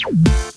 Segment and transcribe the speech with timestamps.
[0.00, 0.53] you